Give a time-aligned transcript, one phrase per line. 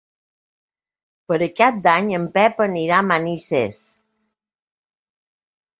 [1.33, 3.79] Per Cap d'Any en Pep anirà a Manises.